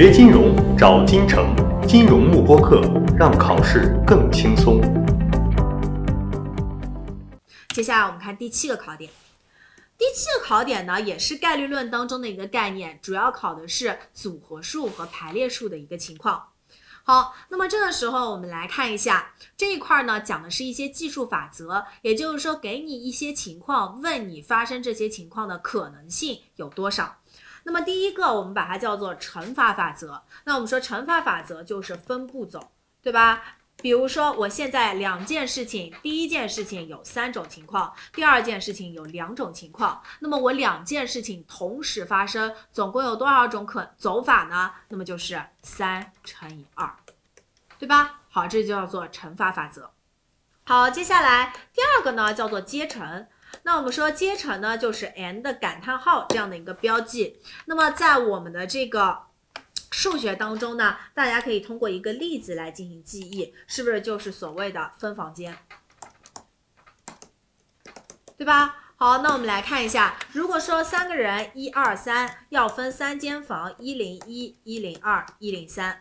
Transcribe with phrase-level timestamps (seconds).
[0.00, 1.52] 学金融找金城，
[1.84, 2.80] 金融慕播课，
[3.18, 4.80] 让考试更轻松。
[7.70, 9.10] 接下来我们看第七个考点。
[9.98, 16.50] 第七个考点呢，也是概率论当中的一个概念，主要考的是组合数和排列数的一个情况。
[17.02, 27.16] 好，那么这个时候我们来看一下这一块呢，讲的是一些计数法则，也就是说给你一些情况，问你发生这些情况的可能性有多少。
[27.68, 30.22] 那么第一个，我们把它叫做乘法法则。
[30.44, 32.70] 那我们说乘法法则就是分步走，
[33.02, 33.42] 对吧？
[33.76, 40.02] 比如说我现在两件事情，第一件事情有三种情况，第二件事情有两种情况。
[40.20, 44.72] 那么我两件事情同时发生，总共有多少种可走法呢？
[44.88, 46.90] 那么就是三乘以二，
[47.78, 48.20] 对吧？
[48.30, 49.90] 好，这就叫做乘法法则。
[50.64, 53.26] 好，接下来第二个呢，叫做阶乘。
[53.62, 57.40] 那我们说阶乘呢，就是 n 的感叹号这样的一个标记。
[57.66, 59.18] 那么在我们的这个
[59.90, 65.58] 数学当中呢，大家可以通过一个例子来进行记忆，是不是就是所谓的分房间，
[68.36, 68.76] 对吧？
[68.96, 76.00] 好，那我们来看一下，如果说三个人一二三要分三间房，一零一、一零二、一零三。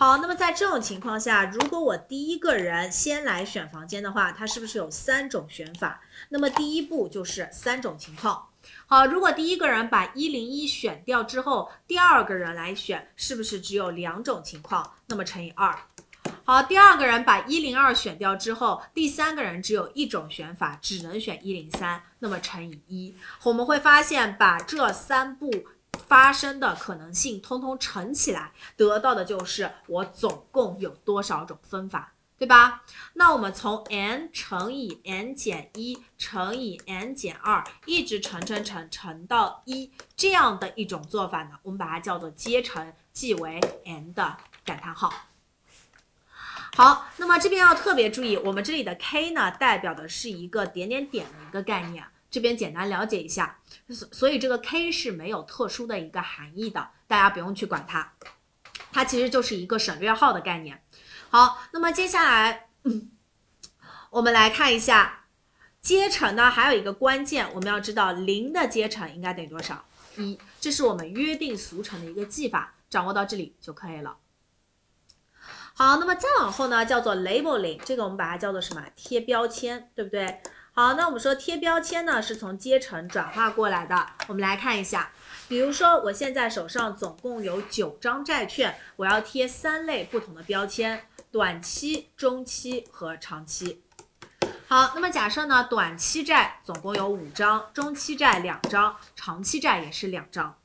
[0.00, 6.00] 好，那么在这种情况下，如果我第一个人先来选房间的话，它是不是有三种选法？
[6.30, 8.46] 那么第一步就是三种情况。
[8.86, 14.90] 好，如果第一个人把一零一选掉之后，第二个人来选，是不是只有两种情况？
[15.08, 15.78] 那么乘以二。
[16.44, 23.14] 好，第二个人把一零二选掉之后，第三个人只有一种选法，只能选一零三，那么乘以一。
[23.42, 25.50] 我们会发现，把这三步。
[26.10, 32.82] 发生的可能性通通乘起来，得到的就是我总共有多少种分法，对吧？
[33.14, 45.12] 那我们从 n 乘以 n 减一乘以 n 减二，一直乘乘乘乘到一这样的一种做法呢，我们把它叫做阶乘，记为 n 的感叹号。
[46.74, 52.04] 好，那么这边要特别注意，我们这里的 k 呢，代表的是一个点点点的一个概念。
[52.30, 53.58] 这边简单了解一下，
[53.88, 58.12] 所所以这个 k 是没有特殊的一个含义的，大家不用去管它，
[58.92, 60.84] 它其实就是一个省略号的概念。
[61.30, 62.68] 好，那么接下来
[64.10, 65.24] 我们来看一下
[65.80, 69.84] 阶乘呢，还有一个关键，我们要知道零的阶乘应该等于多少？
[70.16, 74.16] 一，这是我们约定俗成的一个记法，掌握到这里就可以了。
[75.74, 78.84] 好，那么再往后呢，叫做 labeling，这个我们把它叫做什么？
[78.94, 80.42] 贴标签，对不对？
[80.80, 84.06] 好，那我们说贴标签呢，是从阶层转化过来的。
[84.28, 85.10] 我们来看一下，
[85.46, 93.82] 比如说我现在手上总共有九张债券，我要贴三类不同的标签：短期、中期和长期。
[94.68, 100.56] 好，那么假设呢，短期债总共有五张，中期债两张，长期债也是两张。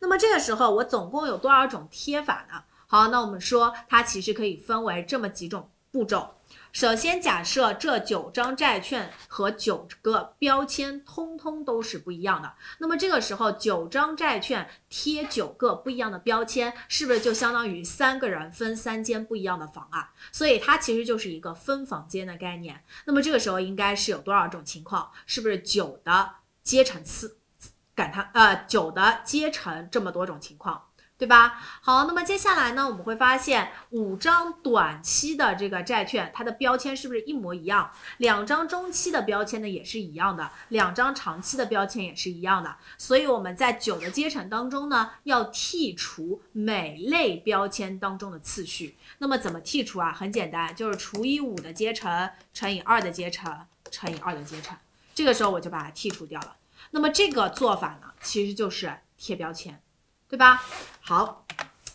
[0.00, 2.64] 那么这个时候我总共有多少种贴法呢？
[2.88, 6.34] 好，那我们说它其实可以分为这么几种步骤。
[6.72, 20.12] 首先，假设这九张债券和九个标签通通都是不一样的，那么这个时候九张债券贴九个不一样的标签，是不是就相当于三个人分三间不一样的房啊？
[20.32, 22.82] 所以它其实就是一个分房间的概念。
[23.04, 25.10] 那么这个时候应该是有多少种情况？
[25.26, 26.30] 是不是九的
[26.62, 27.36] 阶乘次
[27.94, 30.88] 感叹呃九的阶乘这么多种情况？
[31.22, 31.56] 对吧？
[31.80, 37.88] 好，那么接下来呢，我们会发现五张短期的这个债券，它的标签是不是一模一样？
[38.16, 42.74] 两张中期的标签呢也是一样的，两张长期的标签也是一样的。
[42.98, 48.96] 所以我们在九的阶乘当中呢，要剔除每类标签当中的次序。
[49.18, 50.12] 那么怎么剔除啊？
[50.12, 54.76] 很简单，就是除以五的阶乘乘以二的阶乘乘以二的阶乘，
[55.14, 56.56] 这个时候我就把它剔除掉了。
[56.90, 59.80] 那么这个做法呢，其实就是贴标签。
[60.32, 60.64] 对吧？
[61.02, 61.44] 好，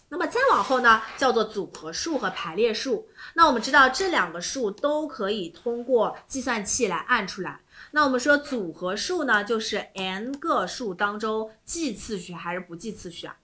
[0.10, 3.10] 那么再往后呢，叫做组合数和排列数。
[3.34, 7.62] 那我们知道这两个数都可以通过计算器来按出来。
[7.90, 13.38] 那我们说组合数呢，就是 n 个数当中记次序还是不记次序啊？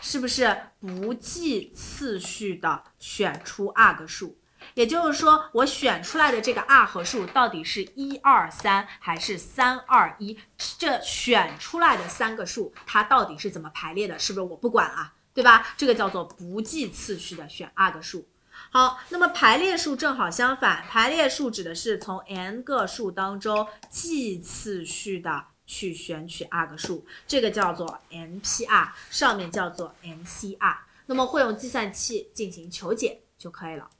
[0.00, 4.38] 是不是不记次序的选出 r 个数？
[4.78, 10.38] 也就是说，我选出来的这个 r 和数到底是一二三还是三二一？
[10.78, 14.16] 这选出来的三个数，它到底是怎么排列的？
[14.20, 15.14] 是不是我不管啊？
[15.34, 15.74] 对吧？
[15.76, 18.28] 这个叫做不计次序的选 r 个数。
[18.70, 30.76] 好，那么排列数正好相反，排列数指的是从 n 个数当中计次序的去选取 r 个数，这个叫做 NPR，上面叫做 NCR。
[31.06, 33.90] 那么会用计算器进行求解就可以了。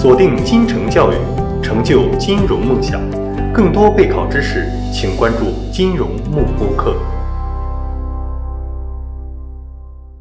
[0.00, 1.14] 锁定金城教育，
[1.62, 2.98] 成就金融梦想。
[3.52, 6.96] 更多备考知识，请关注金融慕播课。